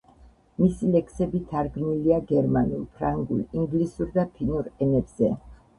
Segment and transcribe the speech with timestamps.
[0.61, 5.37] მისი ლექსები თარგმნილია გერმანულ, ფრანგულ, ინგლისურ და ფინურ ენებზე.